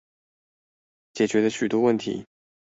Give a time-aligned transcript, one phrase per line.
[1.13, 2.25] 解決了許多問題